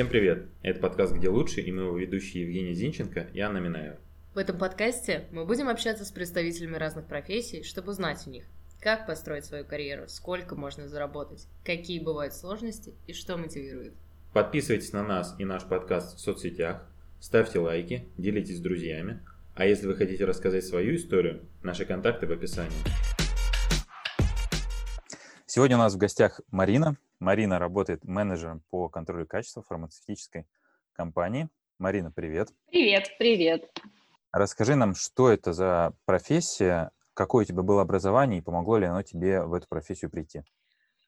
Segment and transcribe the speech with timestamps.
[0.00, 0.46] Всем привет!
[0.62, 3.98] Это подкаст «Где лучше» и мы его ведущие Евгений Зинченко и Анна Минаева.
[4.34, 8.44] В этом подкасте мы будем общаться с представителями разных профессий, чтобы узнать у них,
[8.80, 13.92] как построить свою карьеру, сколько можно заработать, какие бывают сложности и что мотивирует.
[14.32, 16.82] Подписывайтесь на нас и наш подкаст в соцсетях,
[17.20, 19.20] ставьте лайки, делитесь с друзьями,
[19.54, 23.19] а если вы хотите рассказать свою историю, наши контакты в описании.
[25.52, 26.96] Сегодня у нас в гостях Марина.
[27.18, 30.46] Марина работает менеджером по контролю качества фармацевтической
[30.92, 31.48] компании.
[31.76, 32.50] Марина, привет.
[32.70, 33.68] Привет, привет.
[34.30, 39.02] Расскажи нам, что это за профессия, какое у тебя было образование и помогло ли оно
[39.02, 40.42] тебе в эту профессию прийти?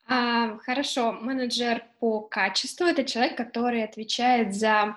[0.09, 4.97] А, хорошо, менеджер по качеству– это человек, который отвечает за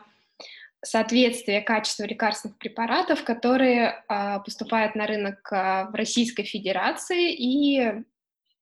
[0.83, 8.03] соответствие качества лекарственных препаратов, которые а, поступают на рынок а, в Российской Федерации и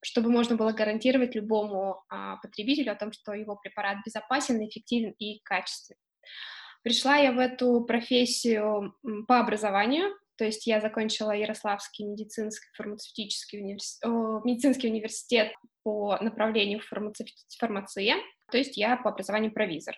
[0.03, 5.39] чтобы можно было гарантировать любому а, потребителю о том, что его препарат безопасен, эффективен и
[5.43, 5.97] качественный.
[6.83, 8.93] Пришла я в эту профессию
[9.27, 14.09] по образованию, то есть я закончила Ярославский медицинский фармацевтический университет,
[14.43, 18.17] медицинский университет по направлению фармация,
[18.51, 19.95] то есть я по образованию провизор.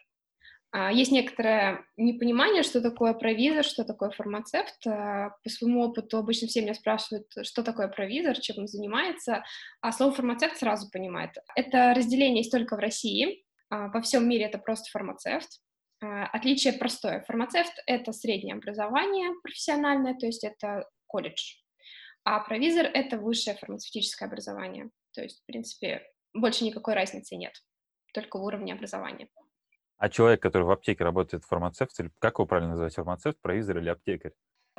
[0.77, 4.85] А, есть некоторое непонимание, что такое провизор, что такое фармацевт.
[4.85, 9.45] А, по своему опыту обычно все меня спрашивают, что такое провизор, чем он занимается,
[9.79, 11.37] а слово фармацевт сразу понимает.
[11.55, 15.61] Это разделение есть только в России, а, во всем мире это просто фармацевт.
[16.01, 17.23] Отличие простое.
[17.25, 21.55] Фармацевт— это среднее образование профессиональное, то есть это колледж,
[22.25, 24.89] а провизор— это высшее фармацевтическое образование.
[25.13, 27.53] То есть, в принципе, больше никакой разницы нет,
[28.13, 29.29] только в уровне образования.
[29.97, 33.89] А человек, который в аптеке работает, фармацевт, или как его правильно называть, фармацевт, провизор или
[33.89, 34.33] аптекарь?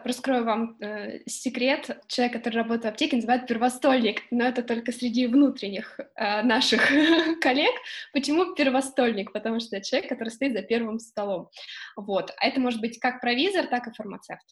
[0.05, 2.03] Раскрою вам э, секрет.
[2.07, 6.81] Человек, который работает в аптеке, называют первостольник, но это только среди внутренних э, наших
[7.41, 7.75] коллег.
[8.13, 9.33] Почему первостольник?
[9.33, 11.49] Потому что это человек, который стоит за первым столом.
[11.97, 12.33] Вот.
[12.39, 14.45] А это может быть как провизор, так и фармацевт.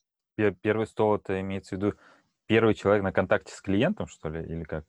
[0.62, 1.94] Первый стол, это имеется в виду
[2.46, 4.84] первый человек на контакте с клиентом, что ли, или как?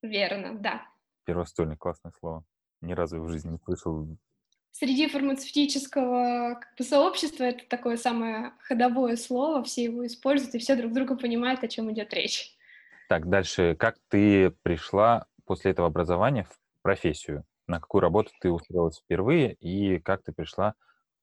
[0.00, 0.86] Верно, да.
[1.24, 2.44] Первостольник, классное слово.
[2.80, 4.06] Ни разу в жизни не слышал
[4.72, 10.76] среди фармацевтического как бы, сообщества это такое самое ходовое слово, все его используют, и все
[10.76, 12.56] друг друга понимают, о чем идет речь.
[13.08, 13.74] Так, дальше.
[13.78, 17.44] Как ты пришла после этого образования в профессию?
[17.66, 20.74] На какую работу ты устроилась впервые, и как ты пришла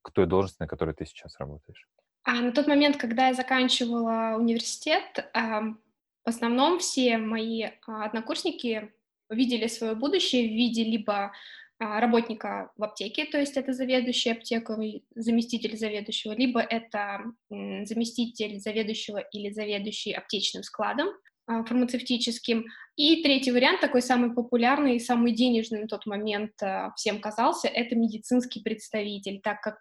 [0.02, 1.86] к той должности, на которой ты сейчас работаешь?
[2.24, 8.92] А на тот момент, когда я заканчивала университет, в основном все мои а, однокурсники
[9.30, 11.32] видели свое будущее в виде либо
[11.78, 17.20] работника в аптеке, то есть это заведующий аптекой, заместитель заведующего, либо это
[17.50, 21.08] заместитель заведующего или заведующий аптечным складом
[21.46, 22.64] а, фармацевтическим.
[22.96, 27.68] И третий вариант, такой самый популярный и самый денежный на тот момент а, всем казался,
[27.68, 29.76] это медицинский представитель, так как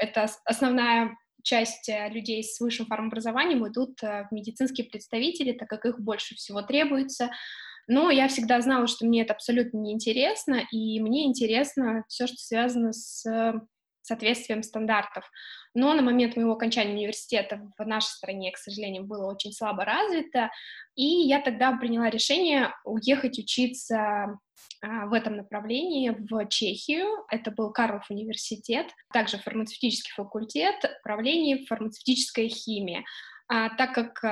[0.00, 5.84] это основная часть э, людей с высшим фармобразованием идут э, в медицинские представители, так как
[5.86, 7.30] их больше всего требуется,
[7.90, 12.92] но я всегда знала, что мне это абсолютно неинтересно, и мне интересно все, что связано
[12.92, 13.24] с
[14.02, 15.28] соответствием стандартов.
[15.74, 20.50] Но на момент моего окончания университета в нашей стране, к сожалению, было очень слабо развито,
[20.94, 24.38] и я тогда приняла решение уехать учиться
[24.82, 27.24] а, в этом направлении в Чехию.
[27.28, 33.04] Это был Карлов университет, также фармацевтический факультет, управление фармацевтической химии.
[33.48, 34.22] А, так как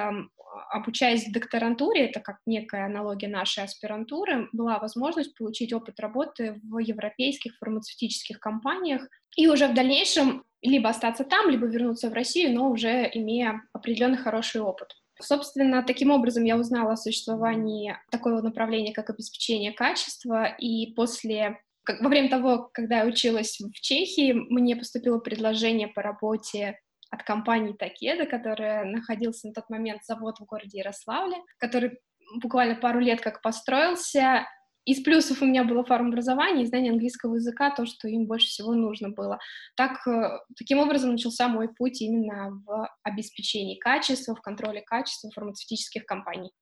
[0.70, 6.78] обучаясь в докторантуре, это как некая аналогия нашей аспирантуры, была возможность получить опыт работы в
[6.78, 12.70] европейских фармацевтических компаниях и уже в дальнейшем либо остаться там, либо вернуться в Россию, но
[12.70, 14.88] уже имея определенный хороший опыт.
[15.20, 21.60] Собственно, таким образом я узнала о существовании такого направления, как обеспечение качества, и после
[22.00, 26.78] во время того, когда я училась в Чехии, мне поступило предложение по работе
[27.10, 31.98] от компании Такеда, которая находился на тот момент завод в городе Ярославле, который
[32.42, 34.46] буквально пару лет как построился.
[34.84, 38.72] Из плюсов у меня было фармобразование и знание английского языка, то, что им больше всего
[38.72, 39.38] нужно было.
[39.76, 46.06] Так, э, таким образом начался мой путь именно в обеспечении качества, в контроле качества фармацевтических
[46.06, 46.52] компаний.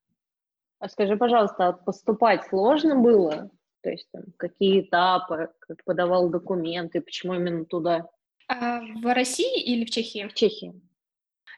[0.81, 3.51] А скажи, пожалуйста, а поступать сложно было?
[3.83, 8.09] То есть там, какие этапы, как подавал документы, почему именно туда?
[8.49, 10.29] А, в России или в Чехии?
[10.29, 10.75] В Чехии.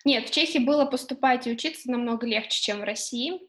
[0.04, 3.40] Нет, в Чехии было поступать и учиться намного легче, чем в России.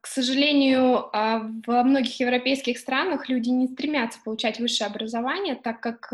[0.00, 6.12] К сожалению, а, во многих европейских странах люди не стремятся получать высшее образование, так как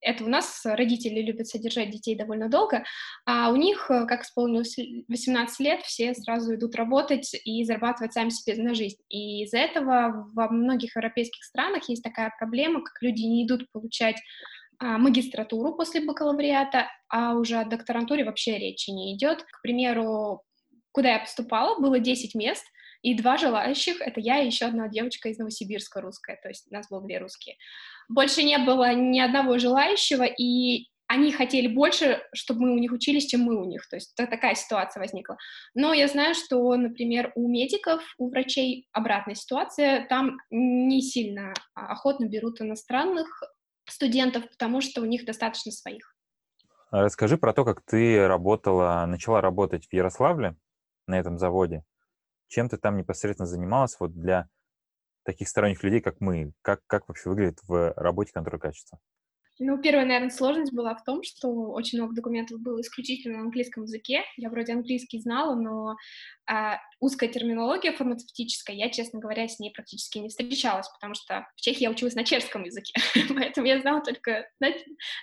[0.00, 2.84] это у нас родители любят содержать детей довольно долго,
[3.26, 4.76] а у них, э, как исполнилось
[5.08, 8.98] 18 лет, все сразу идут работать и зарабатывать сами себе на жизнь.
[9.08, 14.16] И из-за этого во многих европейских странах есть такая проблема, как люди не идут получать
[14.80, 19.42] магистратуру после бакалавриата, а уже о докторантуре вообще речи не идет.
[19.42, 20.42] К примеру,
[20.92, 22.64] куда я поступала, было 10 мест,
[23.02, 26.88] и два желающих— это я и еще одна девочка из Новосибирска русская, то есть нас
[26.90, 27.56] было две русские.
[28.08, 33.26] Больше не было ни одного желающего, и они хотели больше, чтобы мы у них учились,
[33.26, 33.88] чем мы у них.
[33.88, 35.38] То есть такая ситуация возникла.
[35.74, 40.06] Но я знаю, что, например, у медиков, у врачей обратная ситуация.
[40.06, 43.26] Там не сильно охотно берут иностранных
[43.92, 46.14] студентов, потому что у них достаточно своих.
[46.90, 50.56] Расскажи про то, как ты работала, начала работать в Ярославле
[51.06, 51.84] на этом заводе.
[52.48, 54.48] Чем ты там непосредственно занималась вот для
[55.24, 56.52] таких сторонних людей, как мы?
[56.62, 58.98] Как, как вообще выглядит в работе контроль качества?
[59.62, 63.82] Ну, первая, наверное, сложность была в том, что очень много документов было исключительно на английском
[63.82, 64.22] языке.
[64.38, 65.96] Я вроде английский знала, но
[66.46, 71.60] а, узкая терминология фармацевтическая, я, честно говоря, с ней практически не встречалась, потому что в
[71.60, 72.94] Чехии я училась на чешском языке,
[73.34, 74.70] поэтому я знала только на,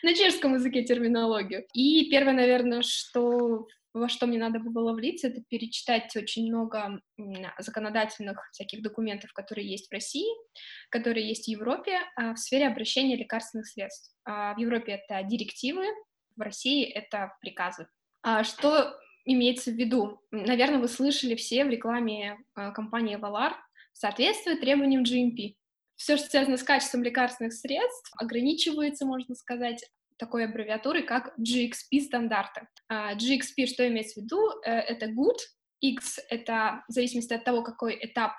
[0.04, 1.66] на чешском языке терминологию.
[1.74, 3.66] И первое, наверное, что
[3.98, 7.02] во что мне надо было влиться, это перечитать очень много
[7.60, 10.28] законодательных всяких документов, которые есть в России,
[10.90, 14.16] которые есть в Европе а, в сфере обращения лекарственных средств.
[14.26, 15.86] А, в Европе это директивы,
[16.36, 17.88] в России это приказы.
[18.22, 20.22] А что имеется в виду?
[20.32, 23.54] Наверное, вы слышали все в рекламе компании Valar
[23.94, 25.56] соответствует требованиям GMP.
[25.96, 29.84] Все, что связано с качеством лекарственных средств, ограничивается, можно сказать,
[30.18, 32.68] такой аббревиатуры, как GXP стандарты.
[32.92, 34.50] Uh, GXP, что имеется в виду?
[34.66, 35.38] Uh, это good,
[35.82, 38.34] X— это в зависимости от того, какой этап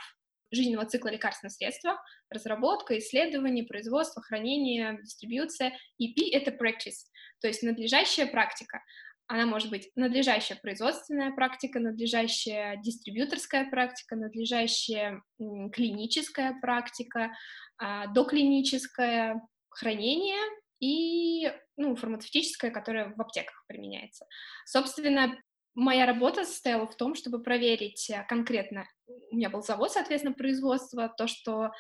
[0.51, 7.07] жизненного цикла лекарственного средства, разработка, исследование, производство, хранение, дистрибьюция, и P— это practice,
[7.41, 8.83] то есть надлежащая практика.
[9.27, 17.31] Она может быть надлежащая производственная практика, надлежащая дистрибьюторская практика, надлежащая клиническая практика,
[17.77, 20.41] а, доклиническое хранение
[20.81, 24.27] и ну, фармацевтическая, которая в аптеках применяется.
[24.67, 25.37] Собственно,
[25.75, 28.87] моя работа состояла в том, чтобы проверить э, конкретно,
[29.31, 31.71] у меня был завод, соответственно, производства, то, что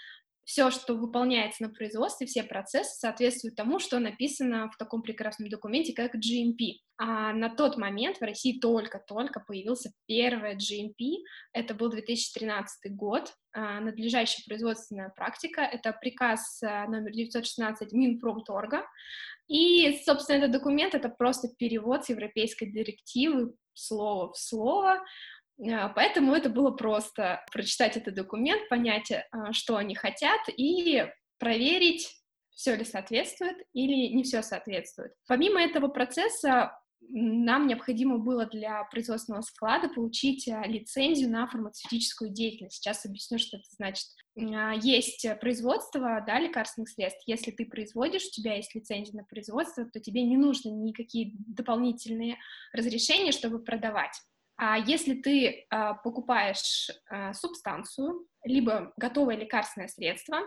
[0.48, 5.92] все, что выполняется на производстве, все процессы соответствуют тому, что написано в таком прекрасном документе,
[5.92, 6.78] как GMP.
[6.96, 11.16] А на тот момент в России только-только появился первый GMP,
[11.52, 18.86] это был 2013 год, а, надлежащая производственная практика, это приказ а, номер 916 Минпромторга,
[19.48, 25.04] и, собственно, этот документ— это просто перевод с европейской директивы слово в слово,
[25.58, 31.04] Поэтому это было просто прочитать этот документ, понять, а, что они хотят, и
[31.38, 32.14] проверить,
[32.50, 35.12] все ли соответствует или не все соответствует.
[35.26, 42.76] Помимо этого процесса, нам необходимо было для производственного склада получить а, лицензию на фармацевтическую деятельность.
[42.76, 44.06] Сейчас объясню, что это значит.
[44.80, 47.22] Есть производство да, лекарственных средств.
[47.26, 52.38] Если ты производишь, у тебя есть лицензия на производство, то тебе не нужны никакие дополнительные
[52.72, 54.12] разрешения, чтобы продавать.
[54.58, 60.40] А если ты а, покупаешь а, субстанцию, либо готовое лекарственное средство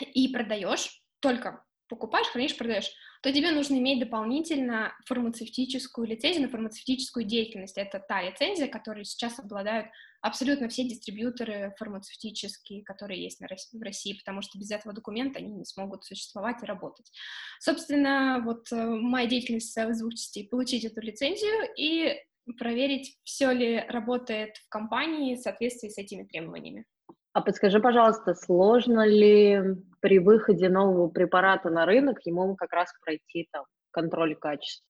[0.00, 2.90] и продаешь, только покупаешь, хранишь, продаешь,
[3.22, 7.78] то тебе нужно иметь дополнительно фармацевтическую лицензию на фармацевтическую деятельность.
[7.78, 9.86] Это та лицензия, которой сейчас обладают
[10.20, 15.64] абсолютно все дистрибьюторы фармацевтические, которые есть в России, потому что без этого документа они не
[15.64, 17.12] смогут существовать и работать.
[17.60, 22.18] Собственно, вот э, моя деятельность в двух частей— получить эту лицензию и
[22.58, 26.84] проверить, все ли работает в компании в соответствии с этими требованиями.
[27.32, 29.60] А подскажи, пожалуйста, сложно ли
[30.00, 34.86] при выходе нового препарата на рынок ему как раз пройти там контроль качества?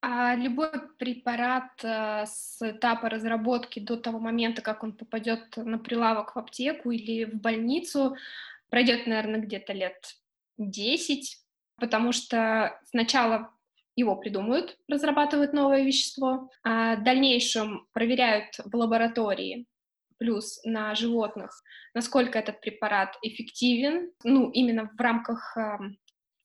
[0.00, 6.34] А любой препарат э, с этапа разработки до того момента, как он попадет на прилавок
[6.34, 8.16] в аптеку или в больницу,
[8.68, 10.16] пройдет, наверное, где-то лет
[10.58, 11.38] 10,
[11.76, 13.52] потому что сначала
[13.96, 19.66] его придумают, разрабатывают новое вещество, а в дальнейшем проверяют в лаборатории,
[20.18, 21.62] плюс на животных,
[21.94, 25.78] насколько этот препарат эффективен, ну, именно в рамках э,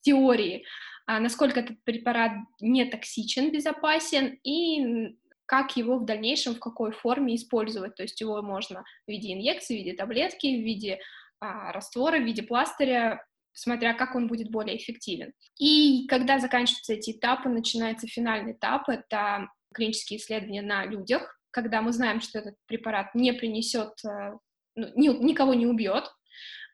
[0.01, 0.65] теории,
[1.05, 7.35] а насколько этот препарат не токсичен, безопасен, и как его в дальнейшем, в какой форме
[7.35, 7.95] использовать.
[7.95, 10.99] То есть его можно в виде инъекции, в виде таблетки, в виде
[11.39, 13.25] а, раствора, в виде пластыря
[13.57, 15.33] смотря как он будет более эффективен.
[15.59, 21.91] И когда заканчиваются эти этапы, начинается финальный этап, это клинические исследования на людях, когда мы
[21.91, 24.33] знаем, что этот препарат не принесет, э,
[24.75, 26.05] ну, ни, никого не убьет,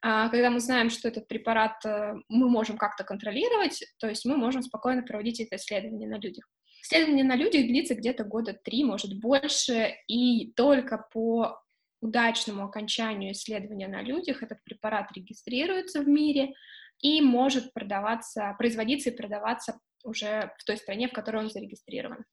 [0.02, 4.36] а когда мы знаем, что этот препарат э, мы можем как-то контролировать, то есть мы
[4.36, 6.46] можем спокойно проводить это исследование на людях.
[6.82, 11.63] Исследование на людях длится где-то года три, может больше, и только по
[12.04, 16.54] удачному окончанию исследования на людях этот препарат регистрируется в мире,
[17.00, 22.24] и может продаваться, производиться и продаваться уже в той стране, в которой он зарегистрирован.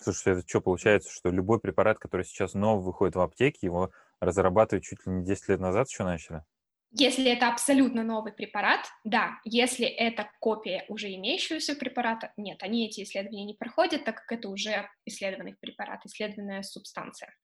[0.00, 4.84] Слушай, это что получается, что любой препарат, который сейчас новый выходит в аптеке, его разрабатывать
[4.84, 6.44] чуть ли не 10 лет назад еще начали?
[6.90, 9.40] Если это абсолютно новый препарат, да.
[9.44, 14.48] Если это копия уже имеющегося препарата, нет, они эти исследования не проходят, так как это
[14.48, 17.34] уже исследованный препарат, исследованная субстанция.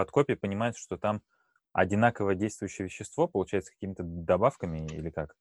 [0.00, 1.20] Под копией понимается, что там
[1.74, 5.34] одинаково действующее вещество, получается, какими-то добавками или как?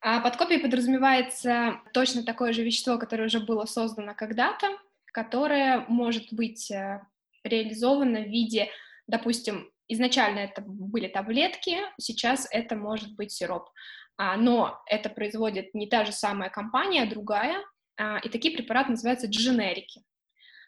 [0.00, 4.76] А под копией подразумевается точно такое же вещество, которое уже было создано когда-то,
[5.12, 7.00] которое может быть э,
[7.44, 8.70] реализовано в виде,
[9.06, 13.68] допустим, изначально это были таблетки, сейчас это может быть сироп.
[14.16, 17.64] А, но это производит не та же самая компания, а другая,
[17.96, 20.02] а, и такие препараты называются дженерики.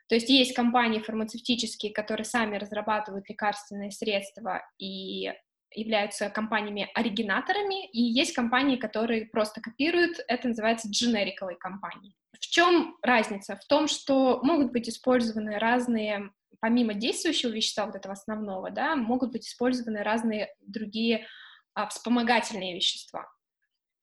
[0.08, 5.32] То есть есть компании фармацевтические, которые сами разрабатывают лекарственные средства и
[5.74, 12.14] являются компаниями-оригинаторами, и есть компании, которые просто копируют, это называется дженериковой компанией.
[12.32, 13.56] В чем разница?
[13.56, 16.30] В том, что могут быть использованы разные,
[16.60, 21.26] помимо действующего вещества, вот этого основного, да, могут быть использованы разные другие
[21.74, 23.26] а, вспомогательные вещества,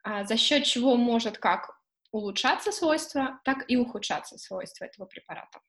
[0.03, 1.71] а, за счет чего может как
[2.11, 5.59] улучшаться свойства, так и ухудшаться свойства этого препарата.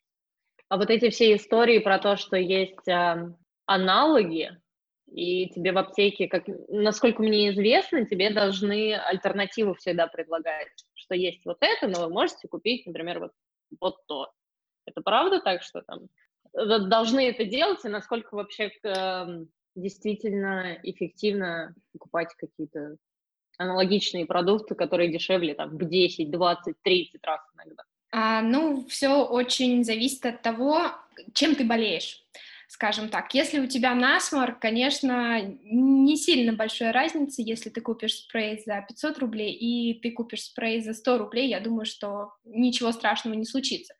[0.72, 3.30] А вот эти все истории про то, что есть э,
[3.66, 4.58] аналоги,
[5.06, 11.44] и тебе в аптеке, как, насколько мне известно, тебе должны альтернативу всегда предлагать, что есть
[11.44, 13.32] вот это, но вы можете купить, например, вот,
[13.82, 14.32] вот то.
[14.86, 16.08] Это правда так, что там
[16.54, 19.26] должны это делать, и насколько вообще э,
[19.74, 22.96] действительно эффективно покупать какие-то
[23.58, 27.82] аналогичные продукты, которые дешевле там в 10, 20, 30 раз иногда?
[28.12, 30.92] А, ну, все очень зависит от того,
[31.34, 32.22] чем ты болеешь
[32.72, 33.34] скажем так.
[33.34, 39.18] Если у тебя насморк, конечно, не сильно большая разница, если ты купишь спрей за 500
[39.18, 43.92] рублей и ты купишь спрей за 100 рублей, я думаю, что ничего страшного не случится.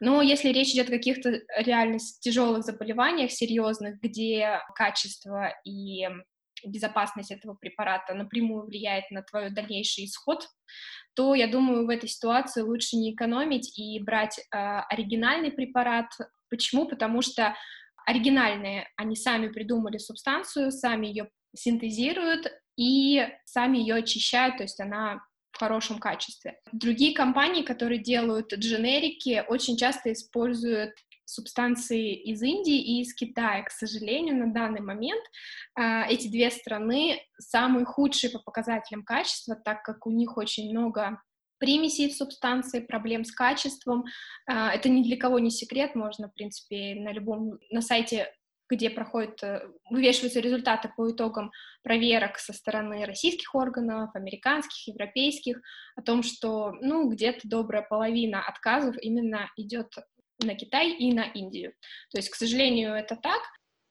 [0.00, 6.08] Но если речь идет о каких-то реально тяжелых заболеваниях, серьезных, где качество и
[6.64, 10.48] безопасность этого препарата напрямую влияет на твой дальнейший исход,
[11.14, 16.06] то я думаю, в этой ситуации лучше не экономить и брать э, оригинальный препарат.
[16.50, 16.86] Почему?
[16.86, 17.54] Потому что
[18.06, 25.20] оригинальные, они сами придумали субстанцию, сами ее синтезируют и сами ее очищают, то есть она
[25.52, 26.58] в хорошем качестве.
[26.72, 30.92] Другие компании, которые делают дженерики, очень часто используют
[31.24, 33.62] субстанции из Индии и из Китая.
[33.62, 35.24] К сожалению, на данный момент
[35.78, 41.20] э, эти две страны самые худшие по показателям качества, так как у них очень много
[41.58, 44.04] примесей в субстанции, проблем с качеством.
[44.46, 48.28] А, это ни для кого не секрет, можно, в принципе, на любом, на сайте
[48.70, 51.52] где проходят, э, вывешиваются результаты по итогам
[51.82, 55.60] проверок со стороны российских органов, американских, европейских,
[55.96, 59.94] о том, что, ну, где-то добрая половина отказов именно идет
[60.42, 61.72] на Китай и на Индию.
[62.10, 63.40] То есть, к сожалению, это так.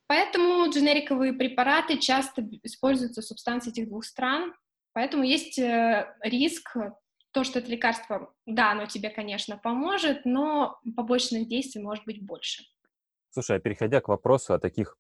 [0.08, 4.54] Поэтому дженериковые препараты часто используются субстанции этих двух стран,
[4.94, 6.76] поэтому есть э, риск
[7.32, 12.64] то, что это лекарство, да, оно тебе, конечно, поможет, но побочных действий может быть больше.
[13.32, 14.98] Слушай, а переходя к вопросу о таких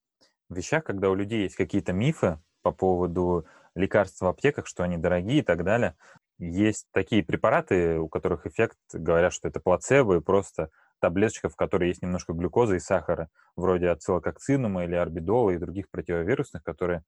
[0.49, 3.45] вещах, когда у людей есть какие-то мифы по поводу
[3.75, 5.95] лекарств в аптеках, что они дорогие и так далее,
[6.39, 10.71] есть такие препараты, у которых эффект, говорят, что это плацебо и просто
[11.03, 16.63] таблеточка, в которой есть немножко глюкозы и сахара, вроде ацилококцинума или орбидола и других противовирусных,
[16.63, 17.03] которые,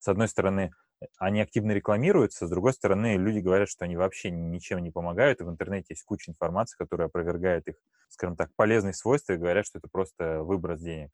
[0.00, 0.72] с одной стороны,
[1.18, 5.44] они активно рекламируются, с другой стороны, люди говорят, что они вообще ничем не помогают, и
[5.44, 7.76] в интернете есть куча информации, которая опровергает их,
[8.08, 11.10] скажем так, полезные свойства, и говорят, что это просто выброс денег.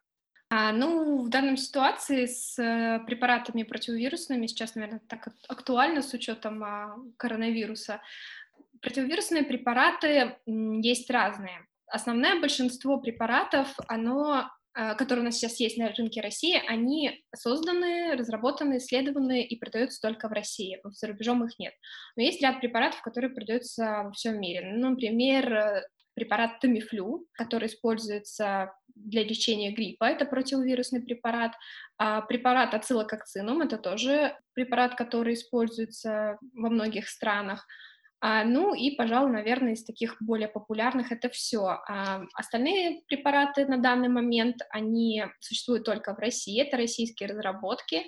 [0.48, 6.64] А, ну, в данной ситуации с э, препаратами противовирусными сейчас, наверное, так актуально с учетом
[6.64, 8.00] а, коронавируса.
[8.80, 11.66] Противовирусные препараты есть разные.
[11.94, 18.16] Основное большинство препаратов, оно а, которые у нас сейчас есть на рынке России, они созданы,
[18.16, 20.80] разработаны, исследованы и продаются только в России.
[20.82, 21.72] За рубежом их нет.
[22.16, 24.72] Но есть ряд препаратов, которые продаются во всем мире.
[24.74, 25.82] Ну, например, э,
[26.14, 31.52] препарат Тамифлю, который используется для лечения гриппа, это противовирусный препарат.
[31.96, 37.64] А препарат ацилококцинум, это тоже препарат, который используется во многих странах.
[38.26, 41.78] А, ну и, пожалуй, наверное, из таких более популярных это все.
[41.86, 48.06] А, остальные препараты на данный момент, они существуют только в России, это российские разработки.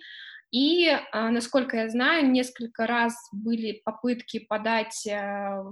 [0.51, 5.65] И, а, насколько я знаю, несколько раз были попытки подать а,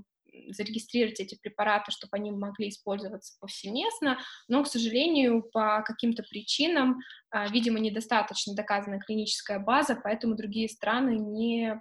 [0.50, 6.98] зарегистрировать эти препараты, чтобы они могли использоваться повсеместно, но, к сожалению, по каким-то причинам,
[7.50, 11.80] видимо, недостаточно доказана клиническая база, поэтому другие страны не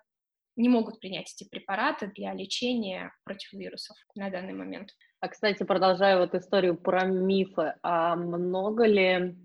[0.55, 4.89] не могут принять эти препараты для лечения против вирусов на данный момент.
[5.19, 9.36] А, кстати, продолжая вот историю про мифы, а много ли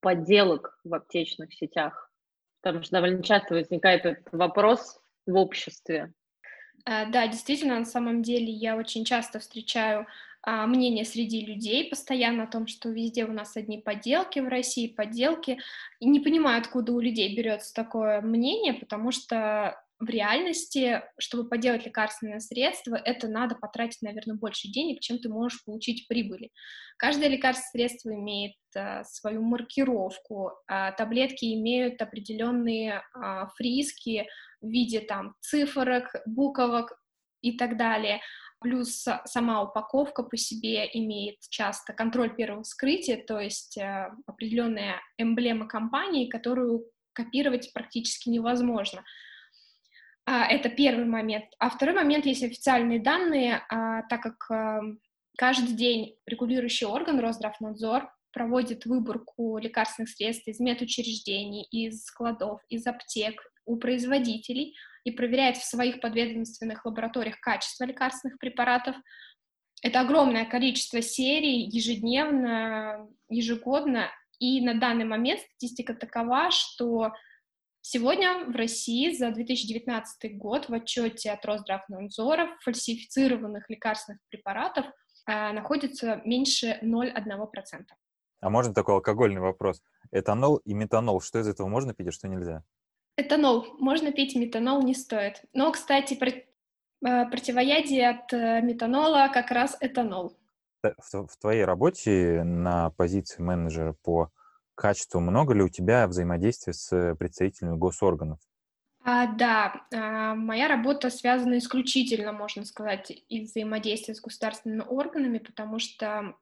[0.00, 2.10] подделок в аптечных сетях?
[2.62, 6.12] Потому что довольно часто возникает этот вопрос в обществе.
[6.84, 10.06] А, да, действительно, на самом деле я очень часто встречаю
[10.42, 14.86] а, мнение среди людей постоянно о том, что везде у нас одни подделки в России,
[14.86, 15.58] подделки.
[15.98, 21.86] И не понимаю, откуда у людей берется такое мнение, потому что в реальности, чтобы поделать
[21.86, 26.50] лекарственное средство, это надо потратить, наверное, больше денег, чем ты можешь получить прибыли.
[26.98, 34.26] Каждое лекарственное средство имеет а, свою маркировку, а, таблетки имеют определенные а, фриски
[34.60, 36.98] в виде там цифрок, буквок
[37.40, 38.20] и так далее.
[38.60, 45.66] Плюс сама упаковка по себе имеет часто контроль первого вскрытия, то есть а, определенная эмблема
[45.68, 49.04] компании, которую копировать практически невозможно.
[50.26, 51.44] А, это первый момент.
[51.58, 54.80] А второй момент, есть официальные данные, а, так как а,
[55.38, 63.40] каждый день регулирующий орган Росздравнадзор проводит выборку лекарственных средств из медучреждений, из складов, из аптек
[63.64, 68.96] у производителей и проверяет в своих подведомственных лабораториях качество лекарственных препаратов.
[69.80, 77.12] Это огромное количество серий ежедневно, ежегодно, и на данный момент статистика такова, что
[77.88, 84.86] Сегодня в России за 2019 год в отчете от Росздравнадзора фальсифицированных лекарственных препаратов
[85.28, 87.84] э, находится меньше 0,1%.
[88.40, 89.84] А можно такой алкогольный вопрос?
[90.10, 92.64] Этанол и метанол, что из этого можно пить, а что нельзя?
[93.16, 95.44] Этанол можно пить, метанол не стоит.
[95.52, 100.36] Но, кстати, про, э, противоядие от э, метанола как раз этанол.
[100.82, 104.32] В, в твоей работе на позиции менеджера по
[104.76, 108.38] качеству, много ли у тебя взаимодействия с представителями госорганов?
[109.04, 115.78] А, да, а, моя работа связана исключительно, можно сказать, из взаимодействия с государственными органами, потому
[115.78, 116.34] что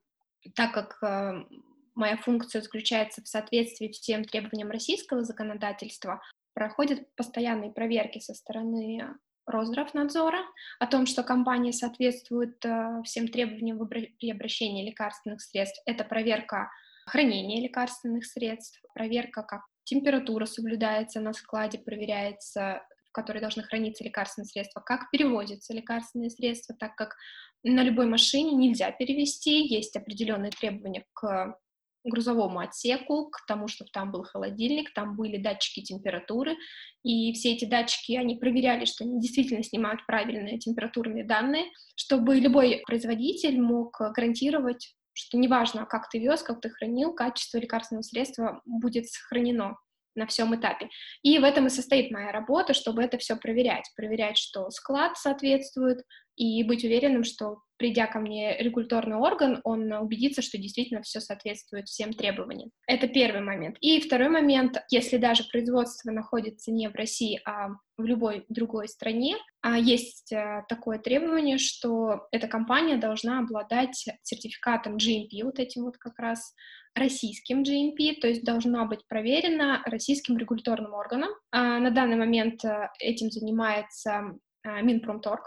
[0.54, 1.46] так как а,
[1.94, 6.22] моя функция заключается в соответствии всем требованиям российского законодательства,
[6.54, 9.14] проходят постоянные проверки со стороны
[9.46, 10.38] Росздравнадзора
[10.78, 15.82] о том, что компания соответствует э, всем требованиям при обращении лекарственных средств.
[15.84, 16.70] Это проверка
[17.06, 24.46] хранение лекарственных средств, проверка, как температура соблюдается на складе, проверяется, в которой должны храниться лекарственные
[24.46, 27.16] средства, как перевозятся лекарственные средства, так как
[27.62, 31.58] на любой машине нельзя перевести, есть определенные требования к
[32.04, 36.56] грузовому отсеку, к тому, чтобы там был холодильник, там были датчики температуры,
[37.02, 41.64] и все эти датчики, они проверяли, что они действительно снимают правильные температурные данные,
[41.96, 48.02] чтобы любой производитель мог гарантировать что неважно, как ты вез, как ты хранил, качество лекарственного
[48.02, 49.76] средства будет сохранено
[50.14, 50.88] на всем этапе.
[51.22, 53.90] И в этом и состоит моя работа, чтобы это все проверять.
[53.96, 56.04] Проверять, что склад соответствует,
[56.36, 61.88] и быть уверенным, что придя ко мне регуляторный орган, он убедится, что действительно все соответствует
[61.88, 62.70] всем требованиям.
[62.86, 63.76] Это первый момент.
[63.80, 69.36] И второй момент, если даже производство находится не в России, а в любой другой стране,
[69.60, 75.96] а есть э, такое требование, что эта компания должна обладать сертификатом GMP, вот этим вот
[75.98, 76.54] как раз
[76.94, 81.30] российским GMP, то есть должна быть проверена российским регуляторным органом.
[81.50, 84.22] А на данный момент э, этим занимается
[84.64, 85.44] э, Минпромторг,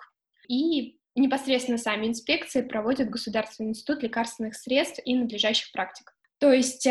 [0.47, 6.13] и непосредственно сами инспекции проводят Государственный институт лекарственных средств и надлежащих практик.
[6.39, 6.87] То есть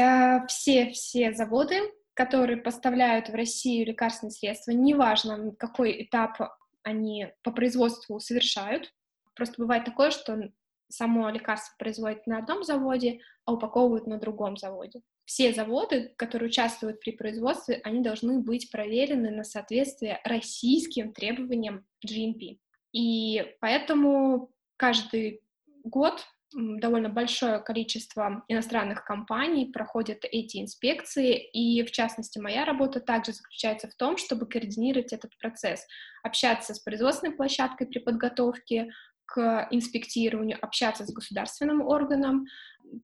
[0.49, 1.81] все-все заводы,
[2.15, 6.39] которые поставляют в Россию лекарственные средства, неважно, какой этап
[6.83, 8.93] они по производству совершают.
[9.35, 10.51] Просто бывает такое, что
[10.89, 15.03] само лекарство производят на одном заводе, а упаковывают на другом заводе.
[15.25, 22.59] Все заводы, которые участвуют при производстве, они должны быть проверены на соответствие российским требованиям GMP.
[22.97, 25.43] И поэтому каждый
[25.85, 33.33] год довольно большое количество иностранных компаний проходят эти инспекции, и в частности моя работа также
[33.33, 35.87] заключается в том, чтобы координировать этот процесс,
[36.23, 38.91] общаться с производственной площадкой при подготовке
[39.27, 42.47] к инспектированию, общаться с государственным органом,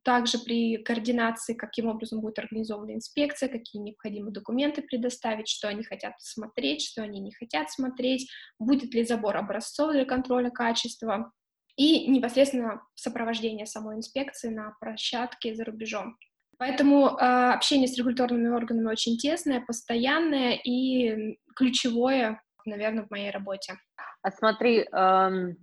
[0.03, 6.15] также при координации, каким образом будет организована инспекция, какие необходимы документы предоставить, что они хотят
[6.19, 11.33] смотреть, что они не хотят смотреть, будет ли забор образцов для контроля качества,
[11.77, 16.17] и непосредственно сопровождение самой инспекции на площадке за рубежом.
[16.59, 23.75] Поэтому э, общение с регуляторными органами очень тесное, постоянное и ключевое, наверное, в моей работе.
[24.23, 25.57] А смотри, эм,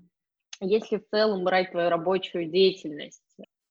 [0.60, 3.24] если в целом брать твою рабочую деятельность,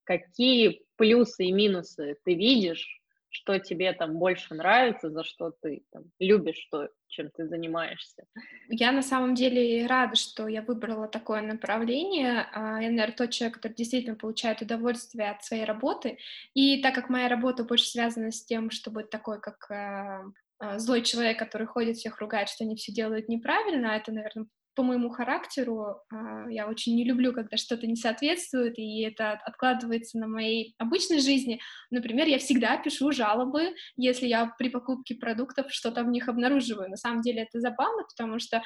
[0.09, 2.99] какие плюсы и минусы ты видишь
[3.31, 8.25] что тебе там больше нравится, за что ты там, любишь, что, чем ты занимаешься.
[8.68, 12.47] Я на самом деле рада, что я выбрала такое направление.
[12.53, 16.18] А, я, наверное, тот человек, который действительно получает удовольствие от своей работы.
[16.55, 20.25] И так как моя работа больше связана с тем, чтобы такой, как а,
[20.59, 24.47] а, злой человек, который ходит, всех ругает, что они все делают неправильно, это, наверное,
[24.79, 30.21] по моему характеру а, я очень не люблю, когда что-то не соответствует, и это откладывается
[30.21, 31.61] на моей обычной жизни.
[31.91, 36.91] Например, я всегда пишу жалобы, если я при покупке продуктов что-то в них обнаруживаю.
[36.91, 38.62] На самом деле это забавно, потому что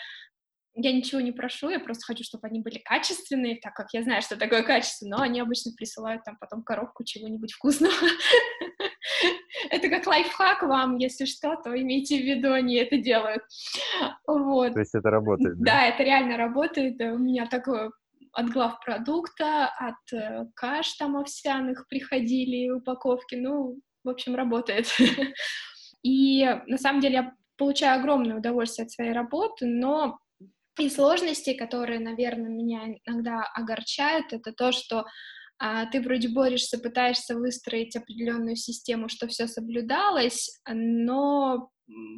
[0.75, 4.21] я ничего не прошу, я просто хочу, чтобы они были качественные, так как я знаю,
[4.21, 7.95] что такое качество, но они обычно присылают там потом коробку чего-нибудь вкусного.
[9.83, 13.43] Это как лайфхак вам, если что, то имейте в виду, они это делают.
[14.29, 14.75] Вот.
[14.75, 15.65] То есть это работает, да?
[15.65, 17.01] Да, это реально работает.
[17.01, 17.91] У меня такое
[18.33, 24.87] от глав продукта, от э, каш там овсяных приходили упаковки, ну, в общем, работает.
[26.05, 30.19] И на самом деле я получаю огромное удовольствие от своей работы, но
[30.79, 35.07] и сложности, которые, наверное, меня иногда огорчают, это то, что
[35.93, 41.71] ты вроде борешься, пытаешься выстроить определенную систему, что все соблюдалось, но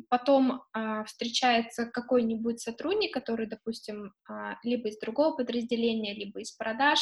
[0.09, 7.01] потом а, встречается какой-нибудь сотрудник, который, допустим, а, либо из другого подразделения, либо из продаж,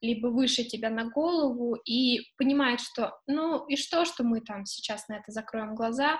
[0.00, 5.08] либо выше тебя на голову, и понимает, что, ну, и что, что мы там сейчас
[5.08, 6.18] на это закроем глаза,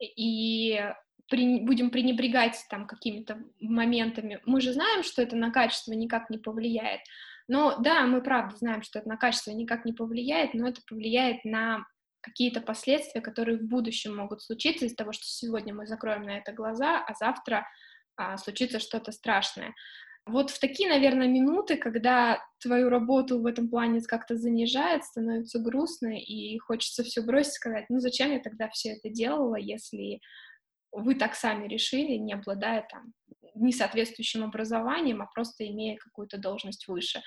[0.00, 0.80] и
[1.28, 4.40] при, будем пренебрегать там какими-то моментами.
[4.44, 7.00] Мы же знаем, что это на качество никак не повлияет.
[7.48, 11.44] Но да, мы правда знаем, что это на качество никак не повлияет, но это повлияет
[11.44, 11.86] на
[12.20, 16.52] какие-то последствия, которые в будущем могут случиться из-за того, что сегодня мы закроем на это
[16.52, 17.66] глаза, а завтра
[18.16, 19.74] а, случится что-то страшное.
[20.26, 26.18] Вот в такие, наверное, минуты, когда твою работу в этом плане как-то занижает, становится грустно,
[26.18, 30.20] и хочется все бросить, сказать, ну зачем я тогда все это делала, если
[30.92, 33.14] вы так сами решили, не обладая там
[33.60, 37.20] несоответствующим образованием, а просто имея какую-то должность выше.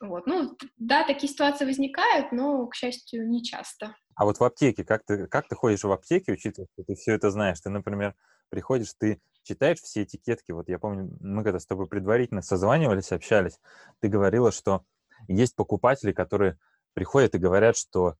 [0.00, 0.26] Вот.
[0.26, 3.94] Ну, да, такие ситуации возникают, но, к счастью, не часто.
[4.14, 7.14] А вот в аптеке, как ты, как ты ходишь в аптеке, учитывая, что ты все
[7.14, 7.60] это знаешь?
[7.60, 8.14] Ты, например,
[8.50, 10.52] приходишь, ты читаешь все этикетки.
[10.52, 13.58] Вот я помню, мы когда с тобой предварительно созванивались, общались,
[14.00, 14.84] ты говорила, что
[15.28, 16.58] есть покупатели, которые
[16.92, 18.16] приходят и говорят, что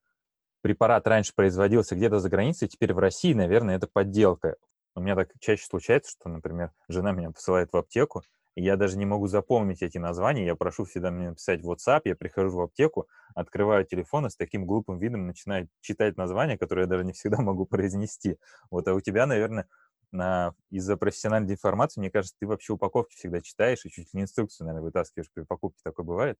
[0.63, 4.57] препарат раньше производился где-то за границей, теперь в России, наверное, это подделка.
[4.97, 8.23] У меня так чаще случается, что, например, жена меня посылает в аптеку,
[8.55, 12.01] и я даже не могу запомнить эти названия, я прошу всегда мне написать в WhatsApp,
[12.07, 16.85] я прихожу в аптеку, открываю телефон и с таким глупым видом начинаю читать названия, которые
[16.85, 18.39] я даже не всегда могу произнести.
[18.71, 19.69] Вот, а у тебя, наверное,
[20.13, 20.55] на...
[20.71, 24.67] из-за профессиональной информации, мне кажется, ты вообще упаковки всегда читаешь и чуть ли не инструкцию,
[24.67, 25.81] наверное, вытаскиваешь при покупке.
[25.85, 26.39] Такое бывает?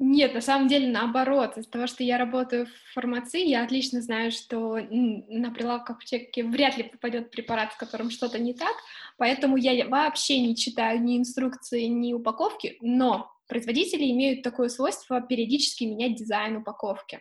[0.00, 1.56] Нет, на самом деле наоборот.
[1.58, 6.76] Из-за того, что я работаю в фармации, я отлично знаю, что на прилавках аптеки вряд
[6.76, 8.74] ли попадет препарат, в котором что-то не так,
[9.16, 15.82] поэтому я вообще не читаю ни инструкции, ни упаковки, но производители имеют такое свойство периодически
[15.82, 17.20] менять дизайн упаковки.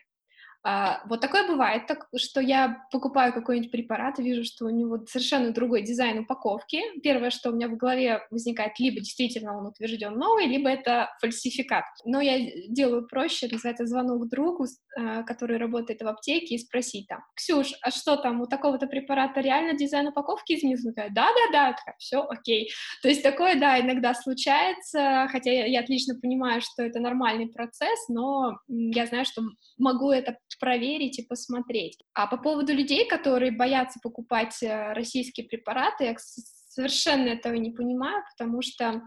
[0.69, 4.99] А, вот такое бывает, так, что я покупаю какой-нибудь препарат и вижу, что у него
[5.07, 6.81] совершенно другой дизайн упаковки.
[7.01, 11.85] Первое, что у меня в голове возникает, либо действительно он утвержден новый, либо это фальсификат.
[12.03, 14.65] Но я делаю проще, называется звонок другу,
[14.97, 19.39] а, который работает в аптеке, и спросить там, Ксюш, а что там, у такого-то препарата
[19.39, 20.91] реально дизайн упаковки изменился?
[20.91, 22.69] Да-да-да, все окей.
[23.01, 28.09] То есть такое, да, иногда случается, хотя я, я отлично понимаю, что это нормальный процесс,
[28.09, 29.43] но я знаю, что
[29.77, 31.97] могу это проверить и посмотреть.
[32.13, 38.23] А по поводу людей, которые боятся покупать э, российские препараты, я совершенно этого не понимаю,
[38.31, 39.01] потому что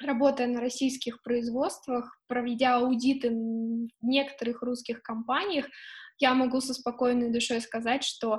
[0.00, 5.66] работая на российских производствах, проведя аудиты в некоторых русских компаниях,
[6.18, 8.38] я могу со спокойной душой сказать, что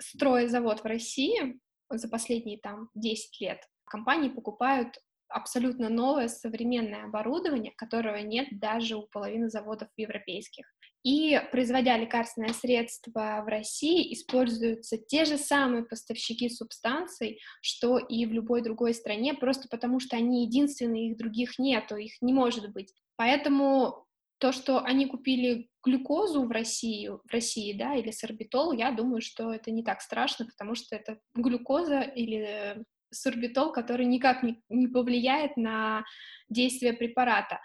[0.00, 1.58] строя завод в России
[1.90, 9.06] за последние там 10 лет, компании покупают абсолютно новое современное оборудование, которого нет даже у
[9.06, 10.66] половины заводов европейских.
[11.04, 18.32] И производя лекарственное средство в России, используются те же самые поставщики субстанций, что и в
[18.32, 22.92] любой другой стране, просто потому что они единственные, их других нету, их не может быть.
[23.16, 24.06] Поэтому
[24.38, 29.52] то, что они купили глюкозу в России, в России, да, или сорбитол, я думаю, что
[29.52, 36.04] это не так страшно, потому что это глюкоза или сорбитол, который никак не, повлияет на
[36.48, 37.60] действие препарата.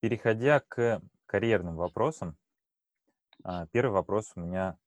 [0.00, 2.36] Переходя к карьерным вопросам,
[3.44, 4.78] а, первый вопрос у меня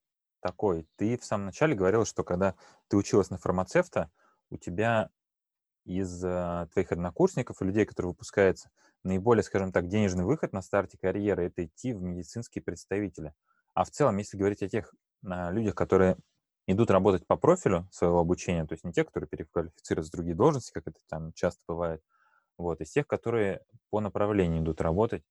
[0.41, 0.87] такой.
[0.95, 2.55] Ты в самом начале говорил, что когда
[2.87, 4.11] ты училась на фармацевта,
[4.49, 5.09] у тебя
[5.85, 8.69] из а, твоих однокурсников и людей, которые выпускаются,
[9.03, 13.33] наиболее, скажем так, денежный выход на старте карьеры– это идти в медицинские представители.
[13.73, 16.17] А в целом, если говорить о тех на людях, которые
[16.73, 20.71] идут работать по профилю своего обучения, то есть не те, которые переквалифицируются в другие должности,
[20.71, 22.01] как это там часто бывает,
[22.57, 25.23] вот, из тех, которые по направлению идут работать,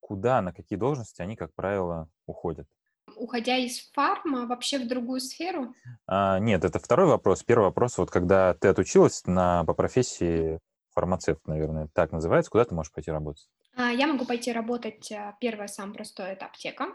[0.00, 2.68] куда, на какие должности они, как правило, уходят?
[3.16, 5.74] Уходя из фарма вообще в другую сферу?
[6.06, 7.42] А, нет, это второй вопрос.
[7.42, 12.74] Первый вопрос, вот когда ты отучилась на, по профессии фармацевт, наверное, так называется, куда ты
[12.74, 13.48] можешь пойти работать?
[13.74, 16.86] А, я могу пойти работать, а, первое, самое простое, это аптека,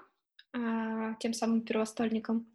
[0.53, 2.47] а, тем самым первостольником.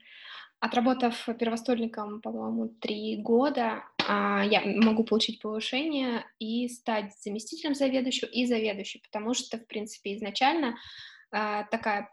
[0.59, 9.03] Отработав первостольником, по-моему, три года, я могу получить повышение и стать заместителем заведующего и заведующей,
[9.03, 10.77] потому что, в принципе, изначально
[11.31, 12.11] такая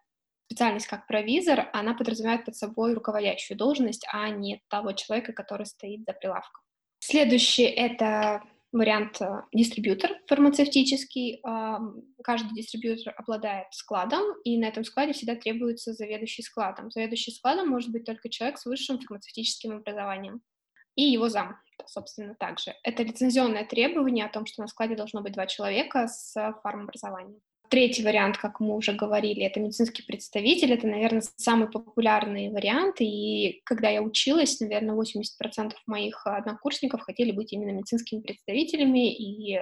[0.48, 6.04] специальность, как провизор, она подразумевает под собой руководящую должность, а не того человека, который стоит
[6.06, 6.62] за прилавком.
[7.00, 11.42] Следующий— это вариант э, дистрибьютор фармацевтический.
[12.24, 16.92] Каждый дистрибьютор обладает складом, и на этом складе всегда требуется заведующий складом.
[16.92, 20.42] Заведующий складом может быть только человек с высшим фармацевтическим образованием.
[20.96, 21.56] И его зам,
[21.86, 22.74] собственно, также.
[22.84, 27.42] Это лицензионное требование о том, что на складе должно быть два человека с фармобразованием.
[27.74, 30.74] Третий вариант, как мы уже говорили, это медицинский представитель.
[30.74, 32.98] Это, наверное, самый популярный вариант.
[33.00, 39.60] И когда я училась, наверное, 80% моих однокурсников хотели быть именно медицинскими представителями и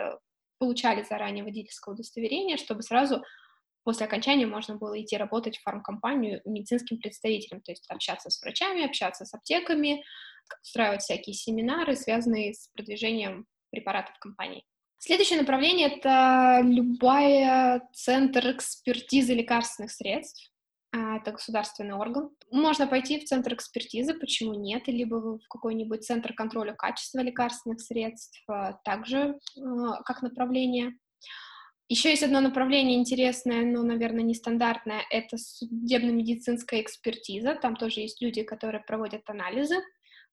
[0.59, 3.23] получали заранее водительское удостоверение, чтобы сразу
[3.85, 8.83] после окончания можно было идти работать в фармкомпанию медицинским представителем, то есть общаться с врачами,
[8.83, 10.03] общаться с аптеками,
[10.61, 14.65] устраивать всякие семинары, связанные с продвижением препаратов компании.
[15.03, 20.51] Следующее направление— это любая центр экспертизы лекарственных средств.
[20.91, 22.29] А, это государственный орган.
[22.51, 28.43] Можно пойти в центр экспертизы, почему нет, либо в какой-нибудь центр контроля качества лекарственных средств,
[28.47, 30.93] а, также а, как направление.
[31.89, 37.55] Еще есть одно направление интересное, но, наверное, нестандартное, это судебно-медицинская экспертиза.
[37.55, 39.77] Там тоже есть люди, которые проводят анализы.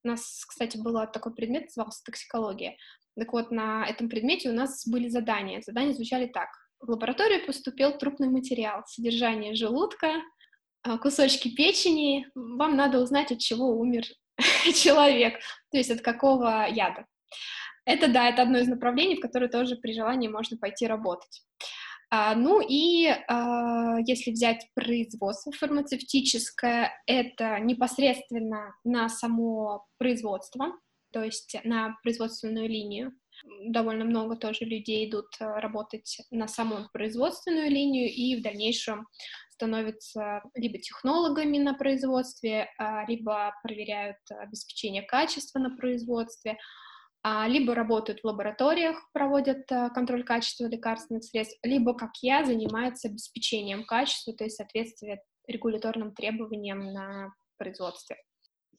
[0.04, 2.76] У нас, кстати, был такой предмет, назывался токсикология.
[3.18, 5.60] Так вот, на этом предмете у нас были задания.
[5.60, 6.48] Задания звучали так.
[6.80, 10.22] В лабораторию поступил трупный материал, содержание желудка,
[10.82, 12.26] а, кусочки печени.
[12.34, 14.04] Вам надо узнать, от чего умер
[14.74, 17.06] человек, то есть от какого яда.
[17.84, 21.42] Это, да, это одно из направлений, в которое тоже при желании можно пойти работать.
[22.10, 30.72] А, ну и а, если взять производство фармацевтическое, это непосредственно на само производство,
[31.18, 33.12] то есть на производственную линию.
[33.66, 39.08] Довольно много тоже людей идут э, работать на саму производственную линию и в дальнейшем
[39.50, 46.56] становятся либо технологами на производстве, а, либо проверяют обеспечение качества на производстве,
[47.24, 53.08] а, либо работают в лабораториях, проводят э, контроль качества лекарственных средств, либо, как я, занимаются
[53.08, 58.16] обеспечением качества, то есть соответствие регуляторным требованиям на производстве.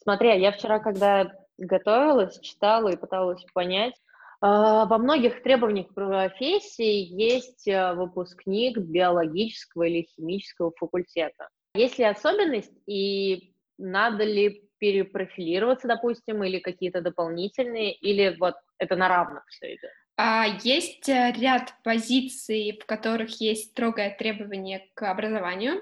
[0.02, 3.94] Смотри, а я вчера, когда готовилась, читала и пыталась понять,
[4.42, 11.50] а, во многих требованиях профессии есть э, выпускник биологического или химического факультета.
[11.76, 19.10] Есть ли особенность и надо ли перепрофилироваться, допустим, или какие-то дополнительные, или вот это на
[19.10, 19.92] равных все идет?
[20.16, 25.82] А, есть э, ряд позиций, в которых есть строгое требование к образованию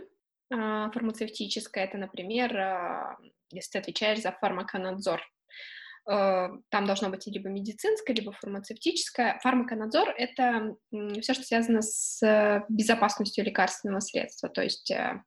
[0.51, 1.83] а, фармацевтическое.
[1.83, 3.17] Это, например,
[3.51, 5.21] если ты отвечаешь за фармаконадзор.
[6.09, 9.39] Э, там должно быть либо медицинское, либо фармацевтическое.
[9.43, 10.75] Фармаконадзор— это
[11.19, 14.49] все, что связано с безопасностью лекарственного средства.
[14.49, 15.21] То есть, э,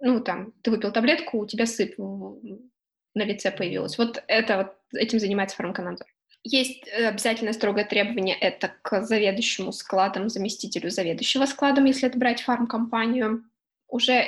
[0.00, 3.96] ну, там, ты выпил таблетку, у тебя сыпь на лице появилась.
[3.96, 6.06] Вот это вот этим занимается фармаконадзор.
[6.42, 12.42] Есть э, обязательно строгое требование, это к заведующему складом, заместителю заведующего складом, если это брать
[12.42, 13.44] фармкомпанию.
[13.88, 14.26] Уже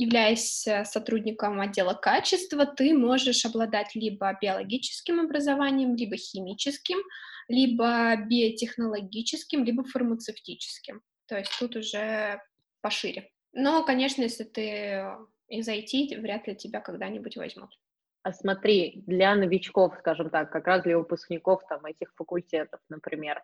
[0.00, 6.98] являясь э, сотрудником отдела качества, ты можешь обладать либо биологическим образованием, либо химическим,
[7.48, 11.02] либо биотехнологическим, либо фармацевтическим.
[11.26, 12.40] То есть тут уже
[12.80, 13.28] пошире.
[13.52, 15.04] Но, конечно, если ты
[15.48, 17.70] из IT, вряд ли тебя когда-нибудь возьмут.
[18.22, 23.42] А смотри, для новичков, скажем так, как раз для выпускников там этих факультетов, например,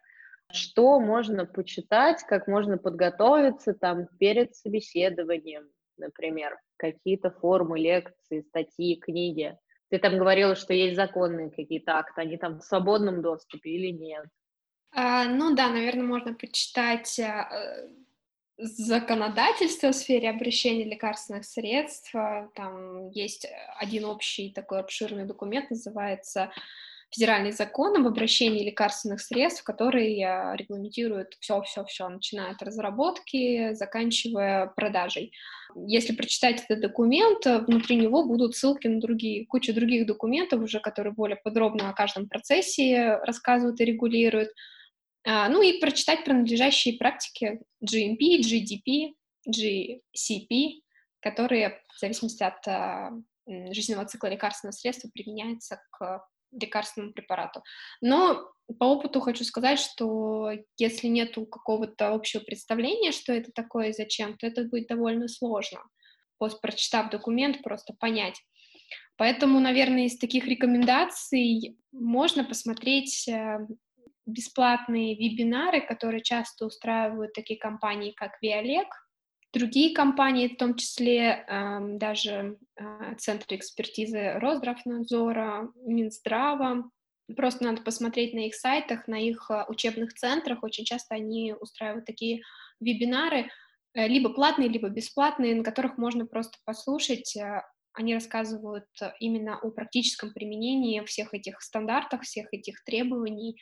[0.52, 9.56] что можно почитать, как можно подготовиться там перед собеседованием, например, какие-то формы, лекции, статьи, книги.
[9.90, 14.24] Ты там говорила, что есть законные какие-то акты, они там в свободном доступе или нет?
[14.92, 17.48] А, ну да, наверное, можно почитать а,
[18.56, 22.12] законодательство в сфере обращения лекарственных средств.
[22.54, 23.46] Там есть
[23.78, 26.50] один общий такой обширный документ, называется
[27.10, 35.32] федеральный закон об обращении лекарственных средств, который э, регламентирует все-все-все, начиная от разработки, заканчивая продажей.
[35.86, 41.12] Если прочитать этот документ, внутри него будут ссылки на другие, кучу других документов уже, которые
[41.12, 44.50] более подробно о каждом процессе рассказывают и регулируют.
[45.24, 49.14] А, ну и прочитать принадлежащие практики GMP, GDP,
[49.48, 50.82] GCP,
[51.20, 53.12] которые в зависимости от а,
[53.46, 57.62] жизненного цикла лекарственного средства применяются к лекарственному препарату.
[58.00, 63.92] Но по опыту хочу сказать, что если нет какого-то общего представления, что это такое и
[63.92, 65.80] зачем, то это будет довольно сложно,
[66.38, 68.40] после прочитав документ, просто понять.
[69.16, 73.66] Поэтому, наверное, из таких рекомендаций можно посмотреть э,
[74.26, 78.88] бесплатные вебинары, которые часто устраивают такие компании, как Виолек,
[79.52, 86.90] другие компании, в том числе э, даже э, Центр экспертизы Росздравнадзора, Минздрава.
[87.34, 90.62] Просто надо посмотреть на их сайтах, на их э, учебных центрах.
[90.62, 92.42] Очень часто они устраивают такие
[92.80, 93.50] вебинары,
[93.94, 97.36] э, либо платные, либо бесплатные, на которых можно просто послушать.
[97.94, 98.84] Они рассказывают
[99.20, 103.56] именно о практическом применении всех этих стандартов, всех этих требований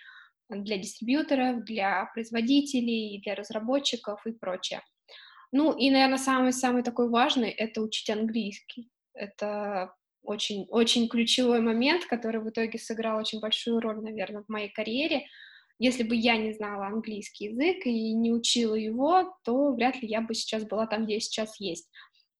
[0.49, 4.83] для дистрибьюторов, для производителей, для разработчиков и прочее.
[5.57, 8.91] Ну и, наверное, самый-самый такой важный— это учить английский.
[9.15, 14.71] Это очень, очень ключевой момент, который в итоге сыграл очень большую роль, наверное, в моей
[14.71, 15.27] карьере.
[15.79, 20.23] Если бы я не знала английский язык и не учила его, то вряд ли я
[20.23, 21.89] бы сейчас была там, где я сейчас есть.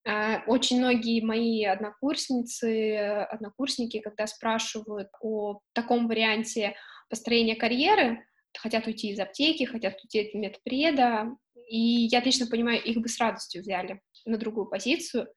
[0.05, 2.97] А, очень многие мои однокурсницы,
[3.31, 6.75] однокурсники, когда спрашивают о таком варианте
[7.09, 12.97] построения карьеры, хотят уйти из аптеки, хотят уйти от медпреда, и я отлично понимаю, их
[12.97, 15.27] бы с радостью взяли на другую позицию,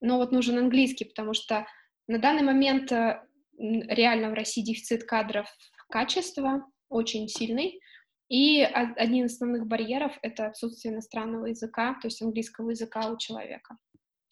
[0.00, 1.66] но вот нужен английский, потому что
[2.06, 3.22] на данный момент э,
[3.58, 5.48] реально в России дефицит кадров
[5.88, 7.80] качества очень сильный,
[8.28, 13.76] и один из основных барьеров— это отсутствие иностранного языка, то есть английского языка у человека.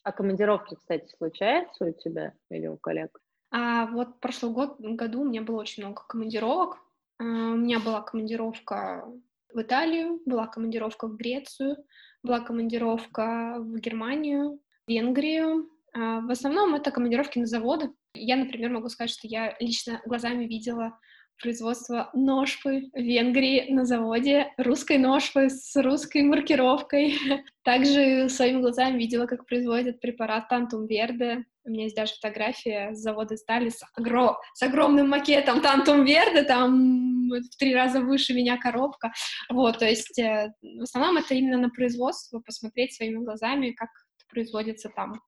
[0.03, 3.21] А командировки, кстати, случаются у тебя или у коллег?
[3.51, 6.79] А вот в прошлом год, году у меня было очень много командировок.
[7.19, 9.07] А, у меня была командировка
[9.55, 11.77] в Италию, была командировка в Грецию,
[12.23, 15.71] была командировка в Германию, в Венгрию.
[15.95, 17.91] А, в основном это командировки на заводы.
[18.15, 20.99] Я, например, могу сказать, что я лично глазами видела
[21.41, 27.17] производство ножпы в Венгрии на заводе, русской ножпы с русской маркировкой.
[27.65, 31.45] Также своими глазами видела, как производят препарат Тантум Верде.
[31.65, 34.39] У меня есть даже фотография с завода стали с, огро...
[34.53, 39.13] с огромным макетом Тантум Верде, там в три раза выше меня коробка.
[39.51, 44.27] Вот, то есть э, в основном это именно на производство, посмотреть своими глазами, как это
[44.31, 45.21] производится там.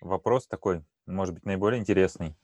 [0.00, 2.34] Вопрос такой, может быть, наиболее интересный.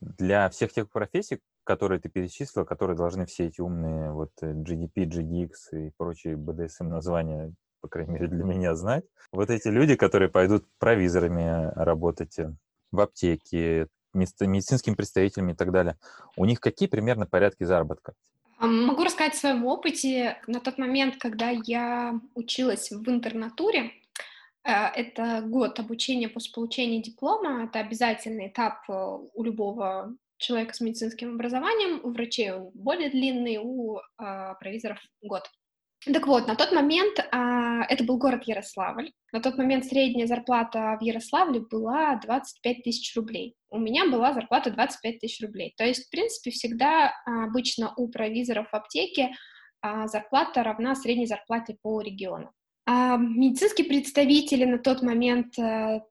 [0.00, 5.04] Для всех тех профессий, которые ты перечислил, которые должны все эти умные вот GDP, э,
[5.04, 9.04] GDX и прочие BDSM названия, по крайней мере, для меня знать.
[9.32, 12.54] Вот эти люди, которые пойдут провизорами работать э,
[12.92, 15.98] в аптеке, медицинскими представителями и так далее,
[16.36, 18.14] у них какие примерно порядки заработка?
[18.58, 20.38] Могу рассказать о своем опыте.
[20.46, 23.92] На тот момент, когда я училась в интернатуре,
[24.64, 31.34] э, это год обучения после получения диплома, это обязательный этап у любого человека с медицинским
[31.34, 35.50] образованием, у врачей он более длинный, у а, провизоров год.
[36.12, 40.98] Так вот, на тот момент, а, это был город Ярославль, на тот момент средняя зарплата
[41.00, 43.54] в Ярославле была 25 тысяч рублей.
[43.70, 45.72] У меня была зарплата 25 тысяч рублей.
[45.78, 49.32] То есть, в принципе, всегда а, обычно у провизоров в аптеке
[49.80, 52.50] а, зарплата равна средней зарплате по региону.
[52.86, 56.02] А медицинские представители на тот момент а,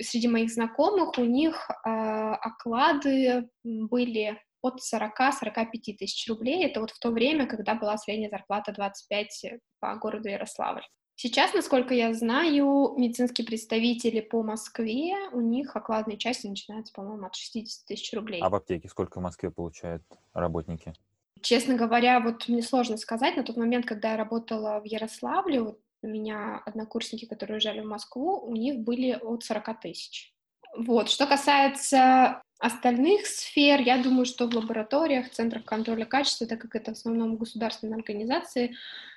[0.00, 6.64] среди моих знакомых у них э, оклады были от 40-45 тысяч рублей.
[6.64, 10.82] Это вот в то время, когда была средняя зарплата 25 по городу Ярославль.
[11.18, 17.34] Сейчас, насколько я знаю, медицинские представители по Москве, у них окладные части начинаются, по-моему, от
[17.34, 18.42] 60 тысяч рублей.
[18.42, 20.02] А в аптеке сколько в Москве получают
[20.34, 20.92] работники?
[21.40, 23.34] Честно говоря, вот мне сложно сказать.
[23.36, 27.86] На тот момент, когда я работала в Ярославле, вот у меня однокурсники, которые уезжали в
[27.86, 30.34] Москву, у них были от 40 тысяч.
[30.76, 31.08] Вот.
[31.08, 36.92] Что касается остальных сфер, я думаю, что в лабораториях, центрах контроля качества, так как это
[36.92, 38.74] в основном государственные организации,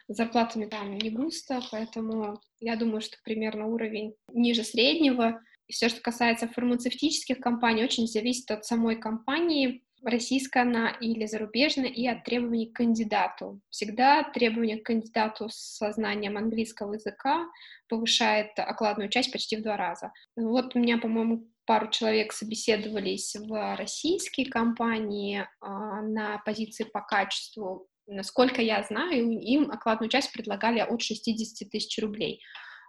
[0.08, 5.42] зарплатами там не густо, поэтому я думаю, что примерно уровень ниже среднего.
[5.68, 11.90] И все, что касается фармацевтических компаний, очень зависит от самой компании, российская она или зарубежная,
[11.90, 13.62] и от требований к кандидату.
[13.70, 17.48] Всегда требования к кандидату с знанием английского языка
[17.88, 20.12] повышает окладную часть почти в два раза.
[20.36, 27.88] Вот у меня, по-моему, пару человек собеседовались в российские компании а, на позиции по качеству.
[28.08, 32.42] Насколько я знаю, им окладную часть предлагали от 60 тысяч рублей.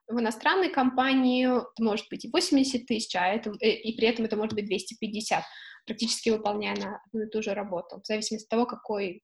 [0.08, 4.24] В иностранной компании это может быть и 80 тысяч, а это, э, и при этом
[4.24, 5.44] это может быть 250,
[5.84, 9.22] практически выполняя на одну и ту же работу, в зависимости от того, какой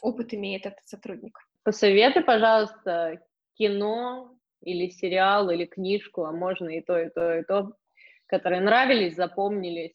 [0.00, 1.36] опыт имеет этот сотрудник.
[1.64, 3.20] Посоветуй, пожалуйста,
[3.54, 7.72] кино или сериал, или книжку, а можно и то, и то, и то,
[8.32, 9.92] которые нравились, запомнились.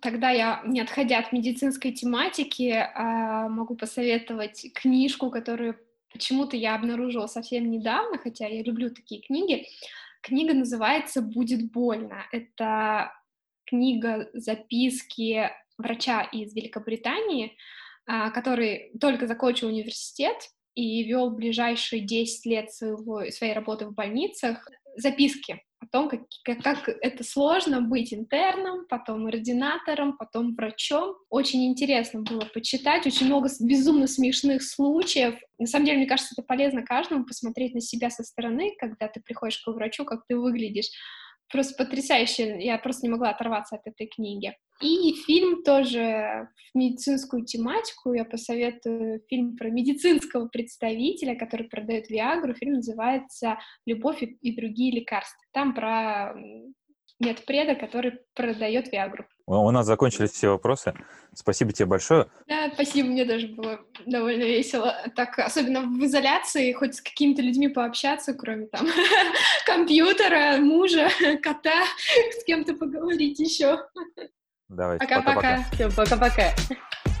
[0.00, 5.78] Тогда я, не отходя от медицинской тематики, а, могу посоветовать книжку, которую
[6.12, 9.66] почему-то я обнаружила совсем недавно, хотя я люблю такие книги.
[10.20, 12.26] Книга называется «Будет больно».
[12.32, 13.12] Это
[13.66, 15.48] книга записки
[15.78, 17.56] врача из Великобритании,
[18.06, 20.36] а, который только закончил университет
[20.74, 26.22] и вел ближайшие 10 лет своего, своей работы в больницах записки о том, как,
[26.62, 31.16] как, это сложно быть интерном, потом ординатором, потом врачом.
[31.30, 35.38] Очень интересно было почитать, очень много безумно смешных случаев.
[35.58, 39.20] На самом деле, мне кажется, это полезно каждому посмотреть на себя со стороны, когда ты
[39.20, 40.90] приходишь к врачу, как ты выглядишь
[41.50, 42.58] просто потрясающе.
[42.60, 44.56] Я просто не могла оторваться от этой книги.
[44.80, 48.12] И фильм тоже в медицинскую тематику.
[48.12, 52.54] Я посоветую фильм про медицинского представителя, который продает Виагру.
[52.54, 55.40] Фильм называется «Любовь и другие лекарства».
[55.52, 56.34] Там про
[57.20, 59.24] медпреда, который продает Виагру.
[59.46, 60.94] У нас закончились все вопросы.
[61.34, 62.28] Спасибо тебе большое.
[62.48, 64.94] Да, спасибо, мне даже было довольно весело.
[65.14, 68.86] Так, особенно в изоляции, хоть с какими-то людьми пообщаться, кроме там
[69.66, 71.10] компьютера, мужа,
[71.42, 71.84] кота,
[72.32, 73.86] с кем-то поговорить еще.
[74.68, 75.64] Давайте, пока-пока.
[75.72, 76.50] Все, пока-пока.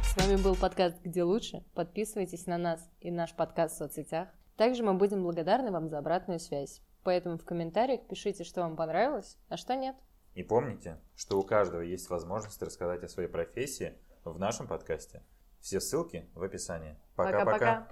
[0.02, 1.62] С вами был подкаст «Где лучше?».
[1.74, 4.28] Подписывайтесь на нас и наш подкаст в соцсетях.
[4.56, 6.80] Также мы будем благодарны вам за обратную связь.
[7.02, 9.94] Поэтому в комментариях пишите, что вам понравилось, а что нет.
[10.34, 15.22] И помните, что у каждого есть возможность рассказать о своей профессии в нашем подкасте.
[15.60, 16.96] Все ссылки в описании.
[17.14, 17.88] Пока-пока.